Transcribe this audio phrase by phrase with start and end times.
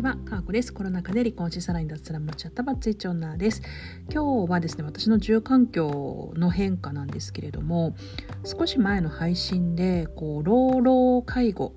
[0.00, 0.72] ちは、かーこです。
[0.72, 3.60] コロナ禍で離婚し、さらに脱サラ持ち合ったバッツイチ女です。
[4.10, 7.94] 今日はですね、私の住環境の変化なんですけれども、
[8.44, 11.74] 少し前の配信で、こう、老老介護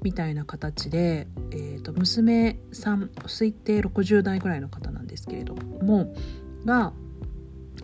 [0.00, 6.14] みたいな形で、えーと、娘さん、推定60代ぐらいの方なんですけれども、
[6.64, 6.94] が、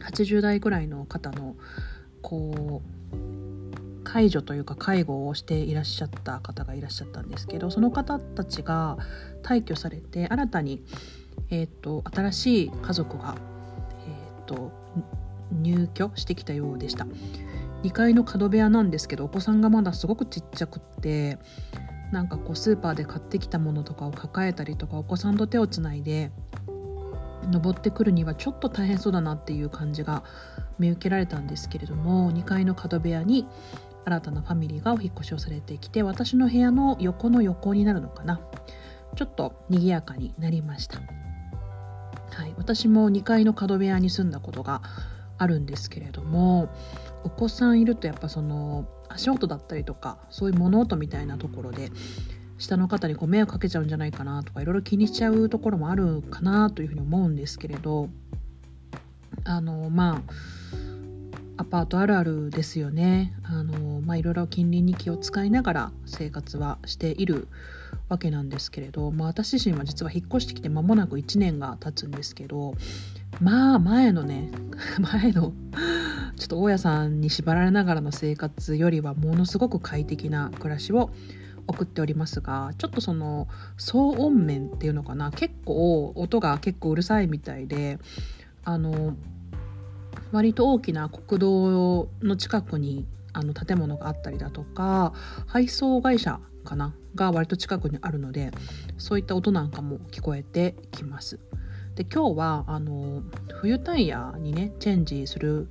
[0.01, 1.57] 80代ぐらいの方の、
[2.23, 2.94] こう、
[4.15, 8.97] 介助というか介護をしていらっしゃった方がいらっしゃったんですけどその方たちが
[9.43, 10.84] 退去されて新たに、
[11.51, 13.35] えーと、新しい家族が、
[14.07, 14.71] えーと、
[15.51, 17.09] 入居してきたようでした。
[17.83, 21.38] 2階の角部屋なんですけどお子さんがまだすごくちっちゃくって
[22.12, 26.30] なんかこうスーパーで買ってきたものとかを抱えたりとかお子さんと手をつないで
[27.51, 30.24] 登ってくるにはちょっと大変そうだなっていう感じが
[30.79, 33.46] 見受けられたんですけれども2階の角部屋に
[34.05, 38.41] 新たなファミリーがお引越しをされてきて私の部屋の横の横になるのかな。
[39.15, 44.83] ちょっと賑やかになりました、はい、私も2階の角部屋に住んだことが
[45.38, 46.69] あるんですけれども
[47.23, 51.91] お子さんいるとやっぱその足音だったりとかそういう物音みたいなところで
[52.59, 58.09] 下の方にこう迷惑かけちゃうんじゃないかなとかいろいろ気にしちゃうところもあるかなというふうに思うんですけれど
[59.45, 60.33] あのまあ
[61.57, 63.33] アパートあるあるですよね。
[63.45, 67.49] あの、まあ、いろいろ近隣に気を使いながら生活はしている
[68.09, 72.75] わけなんですけれど、まあ、私自身は実は引っ越してきて間もなく1年が経つんですけど
[73.41, 74.50] まあ前のね
[75.00, 75.53] 前の
[76.37, 81.11] ちょっと大家さんに縛られながらの生活よりはものすごく快適な暮らしを
[81.66, 85.31] 送っておりますがちょっとその騒音面っていうのかな。
[85.31, 87.99] 結構音が結構うるさいみたいで
[88.65, 89.16] あの
[90.34, 95.12] 割と大きな国道の近くにあの建物があったりだとか
[95.47, 98.50] 配送会社かなが割と近くにあるので
[98.99, 101.38] そういった音なんかも聞こえてきます。
[101.94, 103.22] で今日はあの
[103.61, 105.69] 冬タイヤにねチェンジする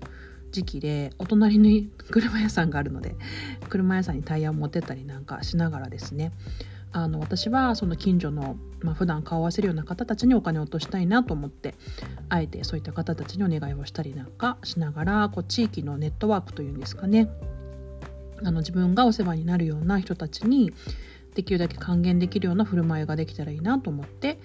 [0.51, 3.18] 時期でお隣に 車屋さんがあるので
[3.68, 6.31] 車屋さんにタイヤを持ってったりなんかしながらですね
[6.94, 11.74] あの私はその近所の、まあ、普段顔を合わせるような方たちにお金を落としたいなと思って
[12.30, 17.30] あえてそういった方たちにお願いをしたりなんかしながらこう地域のネットワークというんですかね
[18.44, 20.72] あの自分がお世話になるような人たちに
[21.34, 24.38] できるだけ還元できるような振る舞いができたらいいなと思って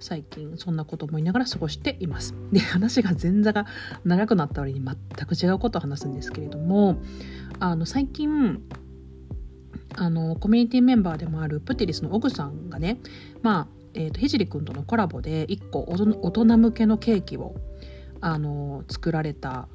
[0.00, 2.34] 最近そんなこと思いながら過ごしています。
[2.50, 3.66] で話が前座が
[4.04, 4.96] 長くなった割に全
[5.26, 6.96] く違うことを話すんですけれども
[7.60, 8.60] あの最近
[9.96, 12.98] あのコミュニティメンバーでもあるプティリスのオグさんがね
[13.42, 17.54] まあ、えーと、ひじりくんとのコラボで1個大人向けのケーキを
[18.20, 19.68] あの作られた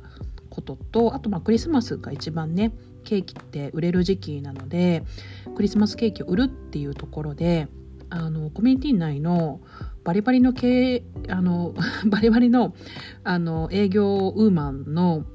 [0.50, 2.72] こととあとまあクリスマスが一番ね
[3.04, 5.04] ケーキって売れる時期なので
[5.56, 7.68] クリスマスケーキを売るっていうところで
[8.10, 9.62] あのコミュニティ内の
[10.04, 11.76] バリバリの経あの
[12.08, 12.74] バリバリの
[13.24, 15.26] あの営業ウーマンの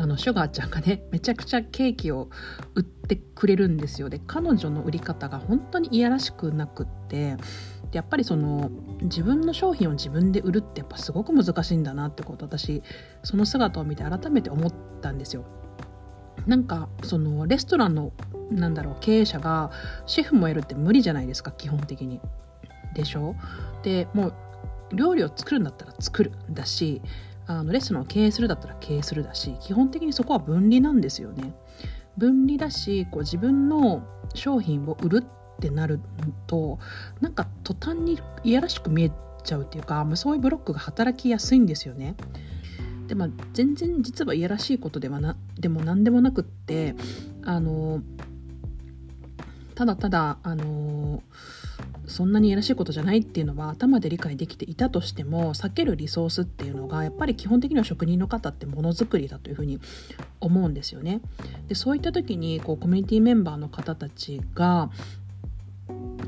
[0.00, 2.30] あのシュガーちゃんがねめちゃくちゃケーキを
[2.74, 7.36] 売ってくれるんですよで彼女の売り方が本当にいやらしくなくって
[7.92, 8.70] やっぱりその
[9.02, 12.82] 自分の商品を自分で売るってやっぱすごく難しいんだなってこと私
[13.24, 14.72] その姿を見て改めて思っ
[15.02, 15.44] たんですよ。
[16.46, 18.12] なんかそのレストランの
[18.50, 19.70] なんだろう経営者が
[20.06, 22.22] シェフもやるって無理じゃないですか基本的に。
[22.94, 23.36] でしょ？
[23.82, 24.34] でもう
[24.94, 27.02] 料理を作るんだったら作るだし
[27.50, 31.52] あのレスンを経営するだったら経営するだし基本的にそこは分離なんですよね。
[32.16, 36.00] 分離だしこう自分の商品を売るってなる
[36.46, 36.78] と
[37.20, 39.12] なんか途端にいやらしく見え
[39.42, 42.14] ちゃうっていうか、まあ、そういうブロックが働きやすいんですよね。
[43.08, 46.94] でまあ全然実はいやらしいことではなでも何でもなくって
[47.42, 48.02] あの
[49.74, 51.24] ただただあの
[52.10, 59.80] そんなにいやらしいことじゃないっていうのは頭で理解できていたとしても避けるリソースっていうのがやっぱり基本的には職人の方ってものづくりだというふうに
[60.40, 61.20] 思うんですよね。
[61.68, 64.90] でそういった時にこうコミュニティメンバーの方たちが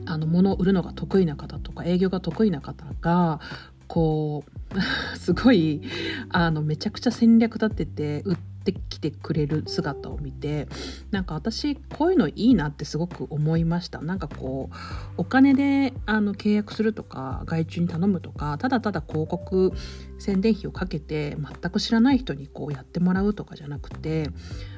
[0.07, 3.41] あの物を売るのが得意な方とか営業が得意な方が
[3.89, 4.45] こ
[4.75, 4.81] う
[5.19, 5.83] すごい
[6.31, 10.69] あのめちゃくちゃ戦略立てて売ってきてくれる姿を見て
[11.11, 14.01] なんか私こういうのいいなってすごく思いました。
[14.01, 14.77] なんかこう
[15.17, 19.73] お金であの契約するとか外注に頼むとかただただ広告
[20.21, 24.31] 宣伝費をかけて全く知らない人にこうやってもらうとかじゃなくて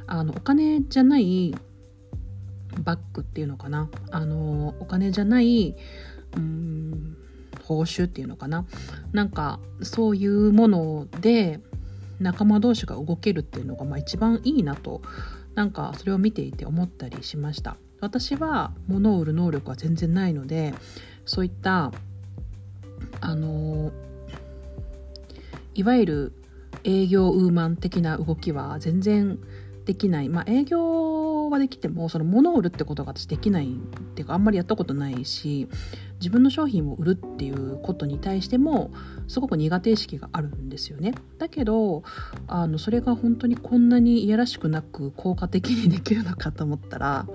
[0.06, 1.54] あのお金じゃない
[2.80, 3.90] バッグっていうのかな。
[4.10, 5.76] あのお金じゃない
[6.36, 7.16] うん
[7.64, 8.66] 報酬っていうのかな。
[9.12, 11.60] なんかそういうもので
[12.20, 15.02] 仲間同士が動けるっていうのがまあ一番いいなと
[15.54, 17.76] なんかそれを見ていて思ったりしました。
[18.00, 20.74] 私は物を売る能力は全然ないので
[21.24, 21.90] そういった
[23.20, 23.92] あの
[25.74, 26.32] いわゆる
[26.84, 29.38] 営業ウーマン的な動きは全然
[29.86, 33.76] できない、まあ、営業はできてもその物を売るってことが私できないっ
[34.14, 35.68] ていうかあんまりやったことないし
[36.20, 38.92] 自分の商品を売るっていうことに対しても
[39.28, 42.02] すごく苦手意識があるんですよねだけど
[42.46, 47.26] あのそれが本当にこんなにいやらしくなく効果的にできるのかと思ったら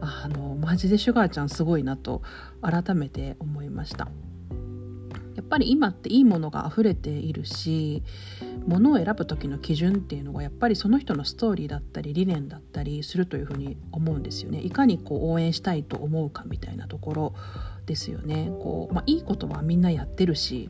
[0.00, 2.22] あのマジでシュガーちゃんすごいなと
[2.60, 4.08] 改めて思いました。
[5.34, 8.02] やっぱり今っていいものが溢れているし
[8.66, 14.60] 物を選ぶ時の基準っていうのがやっぱりその人のストーリーだったり理念だったりするというふうに思うんですよね。
[14.60, 17.34] いかにこう応援したいと思うかみたいなところ
[17.86, 18.50] ですよね。
[18.60, 20.68] こう、まあ、いいことはみんなやってるし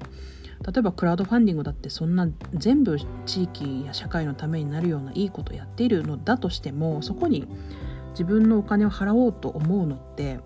[0.67, 7.49] 例えばクラウドファンディングだってそんな全部地域や社会のためになるようないいことやっているのだとしてもそこに
[8.11, 10.38] 自分のお金を払おうと思うのって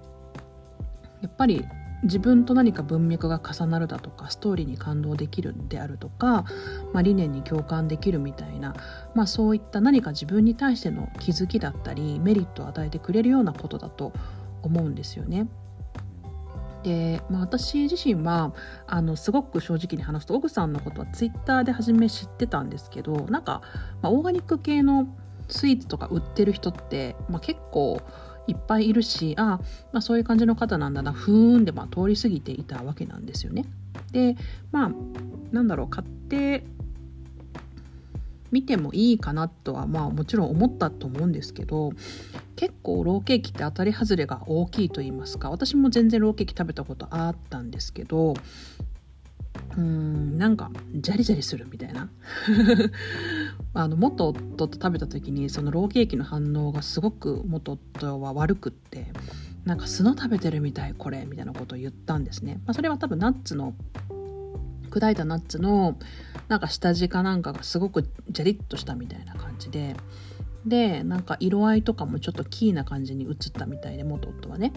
[1.21, 1.65] やっぱり
[2.03, 6.45] 自分と何か文脈が重なるだとかストーリーに感動できるであるとか、
[6.93, 8.75] まあ、理念に共感できるみたいな、
[9.15, 14.13] まあ、そういった何か自分に対しての気づきだったりメリットを与えてくれるようなことだと
[14.63, 15.49] 思うんですよね。
[16.83, 18.53] で、まあ、私自身は
[18.87, 23.63] あのすごく正直に話すとオグさんのことはツイッターで初め知ってたんですけどなんか、
[24.03, 25.09] まあ、オーガニック系の
[25.49, 28.01] スイーツとか売ってる人って、まあ、結構
[28.47, 29.61] いっぱいいるしあ、
[29.93, 31.13] まあ、そういう感じの方なんだな。
[31.13, 33.65] ふーんで、まあ、通り過ぎていたわけなんですよね。
[34.13, 34.37] で
[34.73, 34.91] まあ
[35.53, 35.89] なんだろう。
[35.89, 36.65] 買って
[38.53, 41.93] 見てもいいかなとはまあもちろん思ったと思うんですけど
[42.55, 45.51] 結構ローケーキって当たり外れが大きいと言いますか。
[45.51, 52.09] 私も全然ローケーキ食べたことあったんですけどうーんなんかジャリジャリするみたいな。
[53.75, 59.07] あの元夫と食べた時にそのローケーキの反応がすごく元夫は悪くって
[59.65, 63.75] なんか砂食べてるみたいこれみたいなことを言ったんですね、まあ、それは多分ナッツの
[64.91, 65.99] 砕いたナッツの
[66.49, 69.97] なんか下地かなんかがすごくジャリッとしたみたいな感じで
[70.65, 74.73] でなんか色合いとかもちょっとキーな感じに映ったみたいで元夫はね。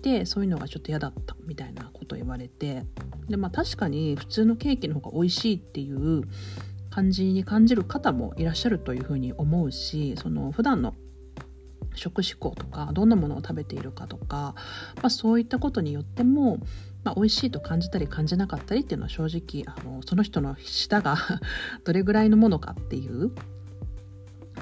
[0.00, 2.84] でそういうのがちょっと嫌だったみたいなこと言われて
[3.28, 6.22] でまあ確かに普通のケーキの方が美味しいっていう
[6.98, 10.94] 感じに感じる方もいらっしゃるというふうに思うしその普段の
[11.94, 14.56] 食思考とかどんなものを食べているかとか、
[14.96, 16.58] まあ、そういったことによっても、
[17.04, 21.16] まあ、美味しいと感じたり感じなかったりっていうのは正直あのその人の舌が
[21.84, 23.30] どれぐらいのものかっていう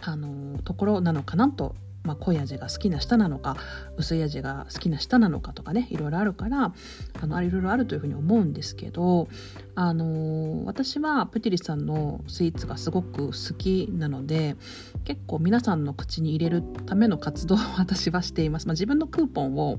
[0.02, 1.74] あのところなのかなと
[2.06, 3.56] まあ、濃い味が好きな舌なのか
[3.96, 6.72] 薄い味が好きな舌なのかとかねいろいろあるから
[7.20, 9.28] あのいろいろあるというふうに思うんですけど、
[9.74, 14.56] あの私はプティリさんのスイーツがすごく好きなので
[15.04, 18.66] 結構皆さんの口に入れるための活動を 私はしています。
[18.66, 19.78] まあ、自分のクーポンを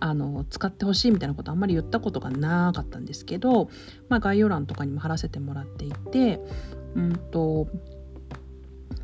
[0.00, 3.68] あの使ってほしいみたいなことあんまり言ったことがなかったんですけど、
[4.08, 6.40] まあ、概要欄とかにも貼らせてもらっていて
[6.94, 7.68] うんと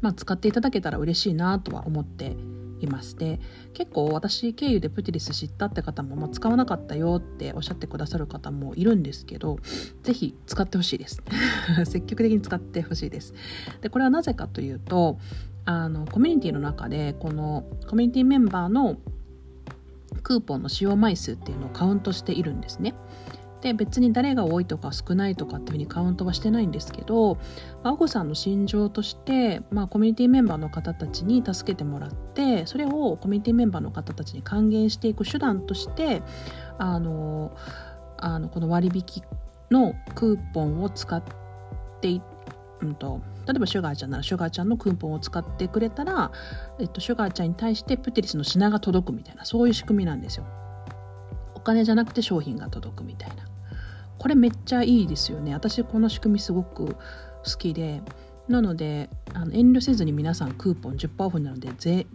[0.01, 2.37] まあ、使っていただけたら嬉しいなとは思って
[2.81, 3.41] いますで
[3.75, 9.59] 結構私経由でプティリス知ったって方も、まあ、使わなかったよっておっしゃってくださる方もいるんですけど
[10.03, 11.23] 是非使ってほしいです
[11.87, 13.35] 積極的に使ってほしいです
[13.81, 15.19] でこれはなぜかというと
[15.65, 18.97] あのコミュニティの中でこのコミュニティメンバーの
[20.23, 22.95] クーポンの使用枚数っていうのをカウントしているんですね。
[23.61, 27.37] で別に誰が多いとか少ないとかっていうふうにカウントはしてないんですけど、
[27.83, 36.23] まあ、オグさんの心情として、まあ、コミュニティメンバーの方たちに助けてもらってそれをコミュニティメンバーの方たちに還元していく手段として
[36.79, 37.53] あの
[38.19, 39.23] あのこの割引
[39.71, 41.23] のクーポンを使っ
[42.01, 42.23] てい
[42.81, 46.31] うんと例えばシュガーちゃんならシュガーちゃんのクーポンを使ってくれたら、
[46.79, 50.45] えっと、シュガーちゃんに対してプテリスの品が届くみたいなそういう仕組みなんですよ。
[51.59, 53.49] お金じゃなくて商品が届くみたいな。
[54.19, 55.53] これめっちゃいいですよね。
[55.55, 56.97] 私この仕組みすごく好
[57.59, 58.03] きで。
[58.49, 62.07] なのであの遠慮せずに皆さんクーポン10%オフなので全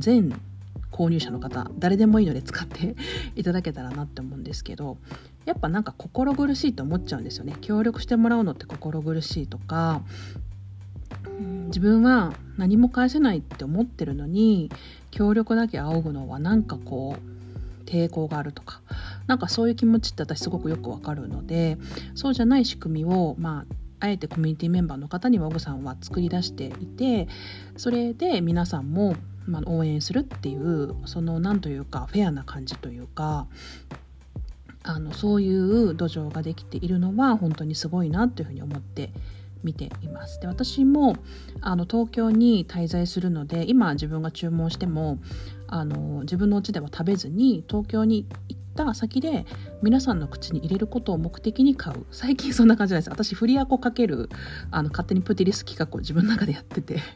[0.00, 0.40] 全
[0.90, 2.96] 購入者の方誰でもいいので使って
[3.36, 4.96] いただけたらなって思うんですけど
[5.44, 7.56] やっぱなんか心苦しいと思っちゃうんですよね。
[7.60, 10.00] 協力してもらうのって心苦しいとか
[11.66, 14.70] 自分は何も返せないって思ってるのに
[15.10, 17.41] 協力だけ仰ぐのはなんかこう
[17.82, 18.80] 抵抗があるとか。
[19.26, 21.78] なんかそういう気持ちって私すごくよくわかるので
[22.14, 23.64] そうじゃない仕組みをま
[24.00, 27.28] ああえてコミュニティメンバーの方にはオグさんは作り出していて
[27.76, 29.14] それで皆さんも、
[29.46, 33.46] まあ、応援するっていうその何というかフェアな感じというか
[34.82, 39.12] あのそういう土壌ができているのは本当にすごいなというふうに思って
[39.62, 40.40] 見ています。
[40.40, 41.16] で私も
[41.60, 45.18] あの東京に滞在するので今自分が注文しても
[45.66, 49.46] あの自分の家では食べずに東京に行った先で
[49.82, 52.04] 皆さんの口に入れることを目的に買う。
[52.10, 53.10] 最近そんな感じなんです。
[53.10, 54.28] 私フリアコかける
[54.70, 56.98] あの勝手にプティリス企画を自分の中でやってて。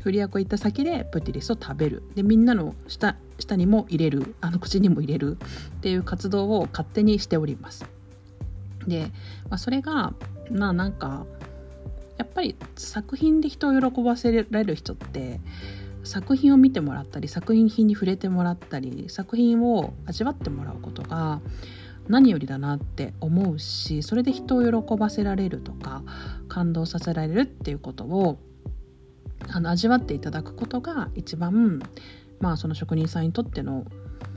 [0.00, 2.02] フリアコ行った先でプティリスを食べる。
[2.14, 4.34] でみんなの下下にも入れる。
[4.40, 5.36] あの口にも入れる。
[5.76, 7.84] っていう活動を勝手にしております。
[8.86, 9.10] で、
[9.48, 10.14] まあ、それが
[10.50, 11.26] まあなんか
[12.18, 15.40] やっぱり作品で人を喜ばせられる人って
[16.04, 21.40] 作品を見てもらったり作品に触れてもらったり作品を味わってもらうことが
[22.08, 26.02] 何よりだなって思うしそれで人を喜ばせられるとか
[26.48, 28.38] 感動させられるっていうことを
[29.48, 31.82] あの味わっていただくことが一番
[32.40, 33.84] まあその職人さんにとっての、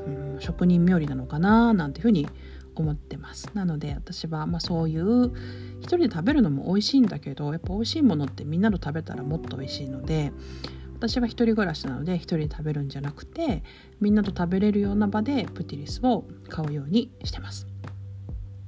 [0.05, 2.35] うん、職人冥利なのかななんていうふうに思います
[2.81, 5.31] 思ってますなので私はまあそういう
[5.79, 10.31] 一人で食べるのも美味しいんだけどやっぱ美味しいものってみんなと食べたらもっと美味しいので
[10.95, 13.63] 私は一人暮らしなので一人で食べるんじゃなくて
[13.99, 17.67] みんなと食べれるような場でプティリスを買うようにしてます。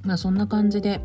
[0.03, 1.01] まあ、そんな感じで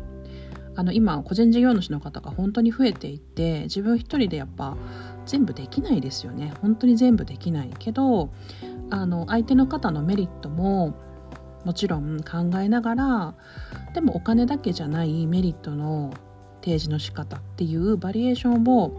[0.75, 4.77] あの今個人事業主の方が本当に増えていて自分一人でやっぱ
[5.25, 8.33] 全部できないですよね本当に全部できないけど
[8.89, 10.95] あの相手の方のメリットも
[11.65, 13.33] もちろん考えながら
[13.93, 16.13] でもお金だけじゃないメリットの
[16.61, 18.91] 提示の仕方っていうバリエーションを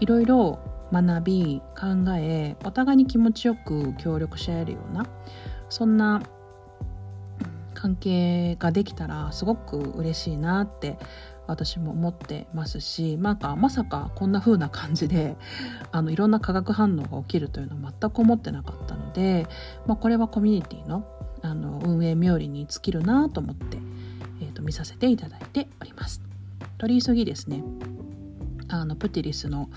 [0.00, 0.58] いろいろ
[0.92, 5.06] 学び考えお互いに気持ちよく協力し合えるような
[5.68, 6.22] そんな
[7.74, 10.98] 関係ができたらすごく嬉しいなって
[11.46, 15.36] 私も思ってますしなんかまさかこんな風な感じで
[15.90, 19.46] あのいろんな化学反応が起きるというのは全く思ってなかったので、
[19.86, 21.04] まあ、これはコミュニティの
[21.42, 23.78] あの運営冥利に尽きるなと思って、
[24.40, 26.22] えーと、見させていただいております。
[26.78, 27.62] 取り急ぎですね。
[28.68, 29.68] あのプティリスの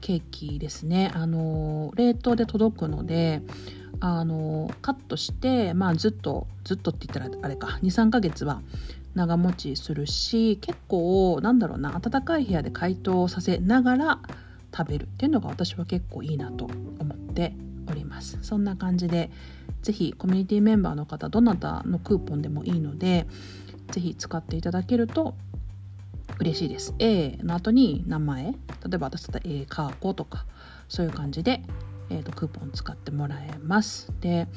[0.00, 1.10] ケーキですね。
[1.14, 3.42] あの冷凍で届くので
[4.00, 7.78] あのカットして、まあ、ずっとずっとって言ったらあれか。
[7.82, 8.62] 23ヶ月は
[9.14, 14.20] 長持ちするし結構なんだろうな暖かい部屋で解凍させながら
[14.76, 16.66] 食べるっていうのが私は結構いいなと
[16.98, 17.54] 思って
[17.88, 18.38] おります。
[18.42, 19.30] そんな感じで
[19.82, 23.26] 是非コミュニティメンバーの方どなたのクーポンでもいいので
[23.90, 25.34] 是非使っていただけると
[26.38, 26.94] 嬉しいです。
[26.98, 28.52] A の後に名前例
[28.94, 30.46] えば私だったら A カーコとか
[30.88, 31.62] そういう感じで、
[32.10, 34.12] えーと、クーポン使ってもらえます。
[34.20, 34.48] で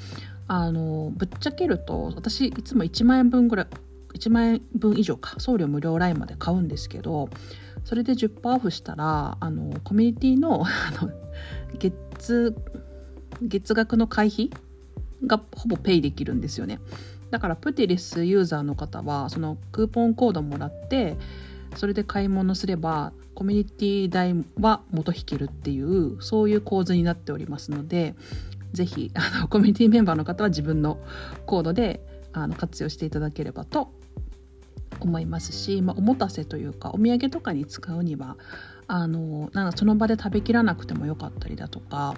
[0.47, 3.67] あのぶっちゃけると私いつも1万円分ぐらい
[4.13, 7.29] 1万円分以上か送料無料ラインまで買うんですけど
[7.83, 10.65] それで10%オフしたらあのコミュニティの
[11.79, 12.55] 月
[13.47, 14.49] 月額の会費
[15.25, 16.79] がほぼペイできるんですよね。
[17.31, 21.17] だからプティリスユーザーの方はそのクーポンコードもらって
[21.75, 28.13] それで買い物すればコミュニティ代は元引けるっていうそういう構図になっておりますので
[28.73, 30.99] 是非 あのコミュニティメンバーの方は自分の
[31.47, 33.91] コードであの活用していただければと
[34.99, 38.37] 思いますし、まあ、おもたせというかお土産とかに使うには
[38.87, 42.15] あのなんかその場で食べきらなくてもよかったりだとか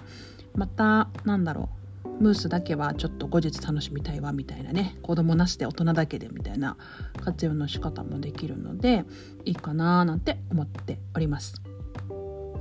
[0.56, 1.76] またなんだろう。
[2.18, 4.96] ムースだけはちょっと後日楽しみたいわみたいなね。
[5.02, 6.76] 子供なしで大人だけでみたいな
[7.22, 9.04] 活用の仕方もできるので
[9.44, 11.60] いいかななんて思っております。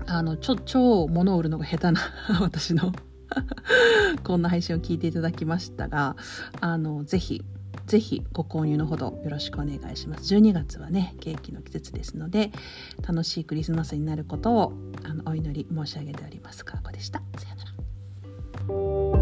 [0.08, 2.02] あのちょ超物を売るのが下手な
[2.42, 2.92] 私の
[4.24, 6.16] こんな配信を聞いていただきましたが
[6.62, 7.44] あのぜひ
[7.88, 10.34] ぜひご購入のほどよろしくお願いします。
[10.36, 12.52] 12月はねケーキの季節ですので
[13.08, 14.74] 楽しいクリスマスになることを
[15.04, 16.66] あのお祈り申し上げております。
[16.66, 17.22] かこでした。
[17.38, 17.85] さよなら。
[18.68, 19.15] Thank you.